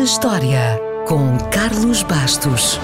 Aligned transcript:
na 0.00 0.04
História, 0.04 0.80
com 1.06 1.36
Carlos 1.50 2.02
Bastos. 2.02 2.80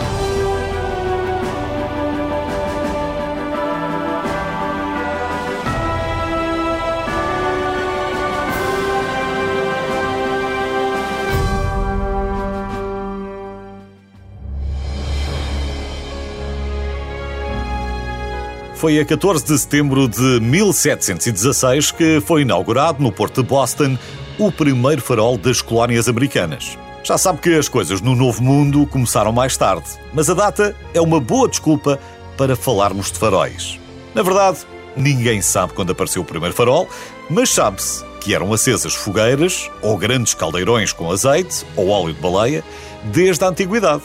Foi 18.75 19.01
a 19.01 19.07
14 19.07 19.43
de 19.43 19.59
setembro 19.59 20.07
de 20.07 20.21
1716 20.21 21.93
que 21.93 22.21
foi 22.21 22.43
inaugurado 22.43 23.03
no 23.03 23.11
porto 23.11 23.43
de 23.43 23.48
Boston 23.48 23.96
o 24.39 24.53
primeiro 24.53 25.01
farol 25.01 25.39
das 25.39 25.62
colónias 25.62 26.11
americanas. 26.11 26.77
Já 27.06 27.16
sabe 27.16 27.38
que 27.38 27.55
as 27.55 27.69
coisas 27.69 28.01
no 28.01 28.16
Novo 28.16 28.42
Mundo 28.42 28.84
começaram 28.84 29.30
mais 29.30 29.56
tarde, 29.56 29.88
mas 30.12 30.28
a 30.28 30.34
data 30.34 30.74
é 30.92 31.01
uma 31.01 31.20
boa 31.20 31.48
desculpa 31.48 32.01
para 32.37 32.56
falarmos 32.56 33.12
de 33.12 33.19
faróis. 33.20 33.78
Na 34.12 34.24
verdade, 34.24 34.66
ninguém 34.97 35.41
sabe 35.41 35.73
quando 35.73 35.92
apareceu 35.92 36.23
o 36.23 36.24
primeiro 36.24 36.52
farol, 36.52 36.88
mas 37.30 37.50
sabe-se 37.50 38.05
que 38.20 38.34
eram 38.34 38.52
acesas 38.52 38.92
fogueiras 38.92 39.70
ou 39.83 39.97
grandes 39.97 40.34
caldeirões 40.34 40.92
com 40.92 41.09
azeite 41.09 41.64
ou 41.77 41.91
óleo 41.91 42.12
de 42.12 42.20
baleia 42.20 42.64
desde 43.05 43.45
a 43.45 43.50
antiguidade 43.50 44.02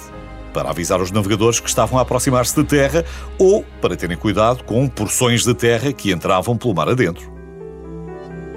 para 0.54 0.70
avisar 0.70 1.02
os 1.02 1.10
navegadores 1.10 1.60
que 1.60 1.70
estavam 1.70 1.98
a 1.98 2.04
aproximar-se 2.04 2.56
de 2.56 2.64
terra 2.64 3.04
ou 3.40 3.66
para 3.82 3.96
terem 3.96 4.16
cuidado 4.16 4.64
com 4.64 4.88
porções 4.88 5.44
de 5.44 5.56
terra 5.56 5.92
que 5.92 6.12
entravam 6.12 6.56
pelo 6.56 6.76
mar 6.76 6.88
adentro. 6.88 7.34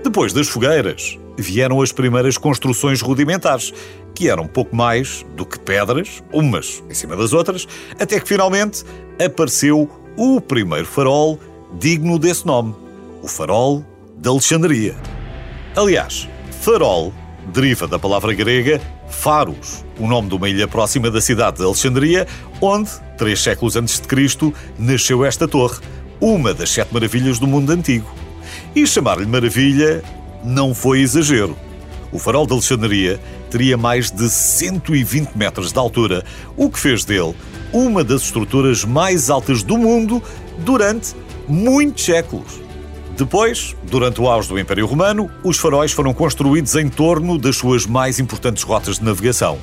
Depois 0.05 0.35
das 0.35 0.49
fogueiras, 0.49 1.19
vieram 1.37 1.81
as 1.81 1.93
primeiras 1.93 2.39
construções 2.39 3.01
rudimentares, 3.01 3.73
que 4.15 4.29
eram 4.29 4.47
pouco 4.47 4.75
mais 4.75 5.25
do 5.37 5.45
que 5.45 5.59
pedras, 5.59 6.23
umas 6.33 6.83
em 6.89 6.95
cima 6.95 7.17
das 7.17 7.33
outras, 7.33 7.67
até 7.99 8.21
que 8.21 8.29
finalmente 8.29 8.85
apareceu 9.25 9.91
o 10.17 10.41
primeiro 10.41 10.87
farol 10.87 11.39
digno 11.79 12.19
desse 12.19 12.47
nome, 12.47 12.75
o 13.23 13.29
Farol 13.29 13.85
de 14.17 14.29
Alexandria. 14.29 14.95
Aliás, 15.77 16.29
farol 16.63 17.13
deriva 17.53 17.87
da 17.87 17.99
palavra 17.99 18.33
grega 18.33 18.81
Faros, 19.09 19.85
o 19.99 20.07
nome 20.07 20.29
de 20.29 20.35
uma 20.35 20.49
ilha 20.49 20.67
próxima 20.67 21.11
da 21.11 21.21
cidade 21.21 21.59
de 21.59 21.65
Alexandria, 21.65 22.27
onde, 22.61 22.91
três 23.17 23.41
séculos 23.43 23.77
antes 23.77 24.01
de 24.01 24.09
Cristo, 24.09 24.53
nasceu 24.79 25.25
esta 25.25 25.47
torre, 25.47 25.79
uma 26.21 26.53
das 26.55 26.71
sete 26.71 26.93
maravilhas 26.93 27.39
do 27.39 27.47
mundo 27.47 27.71
antigo. 27.71 28.11
E 28.75 28.87
chamar-lhe 28.87 29.27
maravilha 29.27 30.03
não 30.45 30.75
foi 30.75 31.01
exagero. 31.01 31.57
O 32.13 32.19
farol 32.19 32.47
de 32.47 32.53
Alexandria 32.53 33.19
teria 33.51 33.77
mais 33.77 34.11
de 34.11 34.29
120 34.29 35.37
metros 35.37 35.73
de 35.73 35.79
altura, 35.79 36.25
o 36.57 36.71
que 36.71 36.79
fez 36.79 37.05
dele 37.05 37.35
uma 37.73 38.05
das 38.05 38.23
estruturas 38.23 38.85
mais 38.85 39.31
altas 39.31 39.65
do 39.65 39.77
mundo 39.77 40.23
durante 40.59 41.15
muitos 41.49 42.05
séculos. 42.05 42.61
Depois, 43.17 43.77
durante 43.85 44.21
o 44.21 44.29
auge 44.29 44.49
do 44.49 44.59
Império 44.59 44.87
Romano, 44.87 45.31
os 45.43 45.59
faróis 45.59 45.93
foram 45.93 46.13
construídos 46.13 46.75
em 46.75 46.89
torno 46.89 47.39
das 47.39 47.57
suas 47.57 47.87
mais 47.87 48.19
importantes 48.19 48.63
rotas 48.63 48.99
de 48.99 49.05
navegação. 49.05 49.59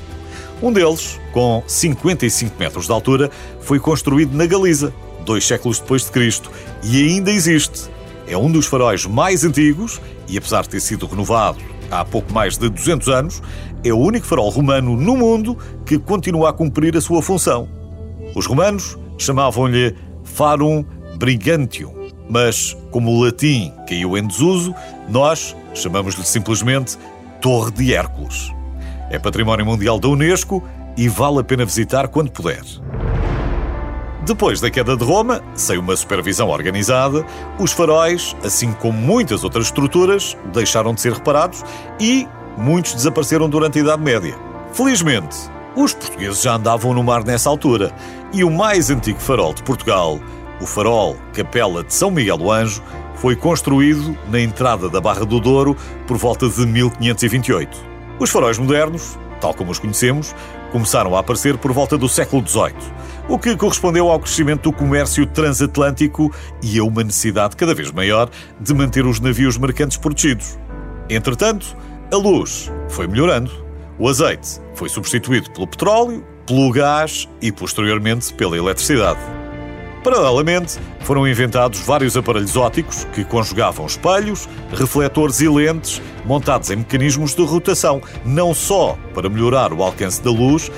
Um 0.61 0.71
deles, 0.71 1.19
com 1.33 1.63
55 1.67 2.55
metros 2.57 2.85
de 2.85 2.91
altura, 2.91 3.29
foi 3.61 3.79
construído 3.79 4.35
na 4.35 4.45
Galiza, 4.45 4.93
dois 5.25 5.45
séculos 5.45 5.79
depois 5.79 6.05
de 6.05 6.11
Cristo, 6.11 6.51
e 6.83 7.01
ainda 7.01 7.31
existe. 7.31 7.89
É 8.27 8.37
um 8.37 8.51
dos 8.51 8.65
faróis 8.65 9.05
mais 9.05 9.43
antigos 9.43 10.01
e, 10.27 10.37
apesar 10.37 10.61
de 10.63 10.69
ter 10.69 10.79
sido 10.79 11.05
renovado 11.05 11.59
há 11.89 12.05
pouco 12.05 12.31
mais 12.33 12.57
de 12.57 12.69
200 12.69 13.07
anos, 13.09 13.41
é 13.83 13.91
o 13.91 13.97
único 13.97 14.25
farol 14.25 14.49
romano 14.49 14.95
no 14.95 15.17
mundo 15.17 15.57
que 15.85 15.97
continua 15.97 16.49
a 16.49 16.53
cumprir 16.53 16.95
a 16.95 17.01
sua 17.01 17.21
função. 17.21 17.67
Os 18.35 18.45
romanos 18.45 18.97
chamavam-lhe 19.17 19.95
Farum 20.23 20.85
Brigantium 21.17 22.01
mas 22.31 22.77
como 22.91 23.11
o 23.11 23.25
latim 23.25 23.73
caiu 23.85 24.17
em 24.17 24.25
desuso, 24.25 24.73
nós 25.09 25.53
chamamos-lhe 25.73 26.23
simplesmente 26.23 26.97
Torre 27.41 27.71
de 27.71 27.93
Hércules. 27.93 28.53
É 29.09 29.19
património 29.19 29.65
mundial 29.65 29.99
da 29.99 30.07
Unesco 30.07 30.63
e 30.95 31.09
vale 31.09 31.39
a 31.39 31.43
pena 31.43 31.65
visitar 31.65 32.07
quando 32.07 32.31
puder. 32.31 32.63
Depois 34.23 34.61
da 34.61 34.69
queda 34.69 34.95
de 34.95 35.03
Roma, 35.03 35.41
sem 35.55 35.77
uma 35.77 35.95
supervisão 35.95 36.49
organizada, 36.49 37.25
os 37.59 37.71
faróis, 37.71 38.35
assim 38.43 38.71
como 38.73 38.97
muitas 38.97 39.43
outras 39.43 39.65
estruturas, 39.65 40.37
deixaram 40.53 40.93
de 40.93 41.01
ser 41.01 41.13
reparados 41.13 41.63
e 41.99 42.27
muitos 42.57 42.93
desapareceram 42.93 43.49
durante 43.49 43.79
a 43.79 43.81
Idade 43.81 44.03
Média. 44.03 44.35
Felizmente, 44.73 45.35
os 45.75 45.93
portugueses 45.93 46.41
já 46.41 46.55
andavam 46.55 46.93
no 46.93 47.03
mar 47.03 47.23
nessa 47.23 47.49
altura 47.49 47.91
e 48.31 48.43
o 48.43 48.51
mais 48.51 48.89
antigo 48.89 49.19
farol 49.19 49.53
de 49.53 49.63
Portugal 49.63 50.19
o 50.61 50.65
farol 50.67 51.17
Capela 51.33 51.83
de 51.83 51.91
São 51.91 52.11
Miguel 52.11 52.37
do 52.37 52.51
Anjo 52.51 52.83
foi 53.15 53.35
construído 53.35 54.15
na 54.29 54.39
entrada 54.39 54.87
da 54.89 55.01
Barra 55.01 55.25
do 55.25 55.39
Douro 55.39 55.75
por 56.05 56.17
volta 56.17 56.47
de 56.47 56.65
1528. 56.67 57.75
Os 58.19 58.29
faróis 58.29 58.59
modernos, 58.59 59.17
tal 59.39 59.55
como 59.55 59.71
os 59.71 59.79
conhecemos, 59.79 60.35
começaram 60.71 61.15
a 61.15 61.19
aparecer 61.19 61.57
por 61.57 61.71
volta 61.71 61.97
do 61.97 62.07
século 62.07 62.47
XVIII, 62.47 62.75
o 63.27 63.37
que 63.37 63.55
correspondeu 63.55 64.09
ao 64.09 64.19
crescimento 64.19 64.63
do 64.63 64.73
comércio 64.73 65.25
transatlântico 65.25 66.33
e 66.61 66.79
a 66.79 66.83
uma 66.83 67.03
necessidade 67.03 67.55
cada 67.55 67.73
vez 67.73 67.91
maior 67.91 68.29
de 68.59 68.73
manter 68.73 69.05
os 69.05 69.19
navios 69.19 69.57
mercantes 69.57 69.97
protegidos. 69.97 70.57
Entretanto, 71.09 71.75
a 72.11 72.17
luz 72.17 72.71
foi 72.89 73.07
melhorando, 73.07 73.51
o 73.97 74.07
azeite 74.07 74.59
foi 74.75 74.89
substituído 74.89 75.51
pelo 75.51 75.67
petróleo, 75.67 76.25
pelo 76.45 76.71
gás 76.71 77.27
e, 77.41 77.51
posteriormente, 77.51 78.33
pela 78.33 78.57
eletricidade. 78.57 79.40
Paralelamente, 80.03 80.79
foram 81.01 81.27
inventados 81.27 81.79
vários 81.81 82.17
aparelhos 82.17 82.55
ópticos 82.55 83.05
que 83.13 83.23
conjugavam 83.23 83.85
espelhos, 83.85 84.49
refletores 84.73 85.39
e 85.41 85.47
lentes 85.47 86.01
montados 86.25 86.71
em 86.71 86.77
mecanismos 86.77 87.35
de 87.35 87.43
rotação, 87.43 88.01
não 88.25 88.53
só 88.53 88.97
para 89.13 89.29
melhorar 89.29 89.71
o 89.71 89.83
alcance 89.83 90.21
da 90.21 90.31
luz, 90.31 90.71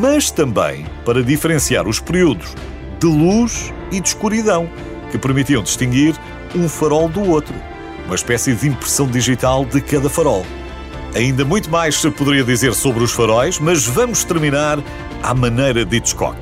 mas 0.00 0.30
também 0.30 0.86
para 1.04 1.22
diferenciar 1.22 1.88
os 1.88 1.98
períodos 1.98 2.54
de 3.00 3.06
luz 3.06 3.72
e 3.90 4.00
de 4.00 4.08
escuridão, 4.08 4.68
que 5.10 5.18
permitiam 5.18 5.62
distinguir 5.62 6.14
um 6.54 6.68
farol 6.68 7.08
do 7.08 7.22
outro, 7.28 7.54
uma 8.06 8.14
espécie 8.14 8.54
de 8.54 8.68
impressão 8.68 9.06
digital 9.06 9.64
de 9.64 9.80
cada 9.80 10.08
farol. 10.08 10.44
Ainda 11.14 11.44
muito 11.44 11.70
mais 11.70 11.96
se 11.96 12.10
poderia 12.10 12.44
dizer 12.44 12.74
sobre 12.74 13.02
os 13.02 13.12
faróis, 13.12 13.58
mas 13.58 13.86
vamos 13.86 14.24
terminar 14.24 14.78
à 15.22 15.34
maneira 15.34 15.84
de 15.84 15.96
Hitchcock, 15.96 16.38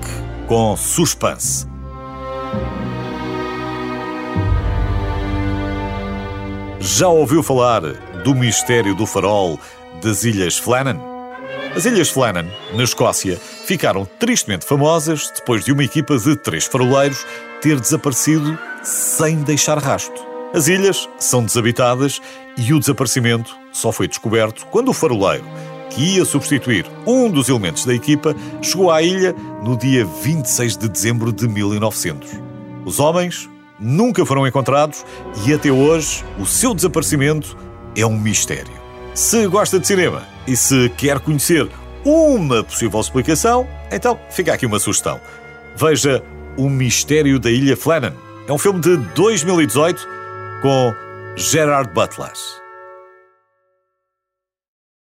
com 0.47 0.77
suspense. 0.77 1.76
Já 6.97 7.09
ouviu 7.09 7.43
falar 7.43 7.83
do 8.25 8.35
mistério 8.35 8.95
do 8.95 9.05
farol 9.05 9.61
das 10.03 10.25
Ilhas 10.25 10.57
Flannan? 10.57 10.99
As 11.75 11.85
Ilhas 11.85 12.09
Flannan, 12.09 12.47
na 12.73 12.85
Escócia, 12.85 13.37
ficaram 13.37 14.09
tristemente 14.19 14.65
famosas 14.65 15.31
depois 15.37 15.63
de 15.63 15.73
uma 15.73 15.85
equipa 15.85 16.17
de 16.17 16.35
três 16.37 16.65
faroleiros 16.65 17.27
ter 17.61 17.79
desaparecido 17.79 18.59
sem 18.83 19.43
deixar 19.43 19.77
rasto. 19.77 20.25
As 20.55 20.69
ilhas 20.69 21.07
são 21.19 21.45
desabitadas 21.45 22.19
e 22.57 22.73
o 22.73 22.81
desaparecimento 22.81 23.55
só 23.75 23.93
foi 23.93 24.09
descoberto 24.09 24.65
quando 24.69 24.89
o 24.89 24.95
faroleiro, 24.95 25.45
que 25.91 26.17
ia 26.17 26.25
substituir 26.25 26.87
um 27.07 27.31
dos 27.31 27.51
elementos 27.51 27.85
da 27.85 27.93
equipa, 27.93 28.35
chegou 28.63 28.91
à 28.91 29.03
ilha 29.03 29.35
no 29.63 29.77
dia 29.77 30.07
26 30.07 30.79
de 30.79 30.89
dezembro 30.89 31.31
de 31.31 31.47
1900. 31.47 32.31
Os 32.87 32.99
homens 32.99 33.51
nunca 33.79 34.25
foram 34.25 34.47
encontrados 34.47 35.05
e 35.47 35.53
até 35.53 35.71
hoje 35.71 36.25
o 36.39 36.47
seu 36.47 36.75
desaparecimento 36.75 37.57
é 37.97 38.05
um 38.07 38.19
mistério. 38.19 38.73
Se 39.15 39.47
gosta 39.47 39.81
de 39.81 39.87
cinema 39.87 40.23
e 40.47 40.57
se 40.57 40.91
quer 40.91 41.21
conhecer 41.21 41.69
uma 42.05 42.63
possível 42.63 43.01
explicação, 43.01 43.67
então 43.91 44.19
fica 44.31 44.53
aqui 44.53 44.67
uma 44.67 44.79
sugestão. 44.79 45.21
Veja 45.77 46.23
O 46.57 46.69
Mistério 46.69 47.39
da 47.39 47.51
Ilha 47.51 47.77
Flannan. 47.77 48.15
É 48.47 48.53
um 48.53 48.59
filme 48.59 48.81
de 48.81 48.97
2018 49.15 50.07
com 50.63 50.95
Gerard 51.37 51.93
Butler. 51.93 52.33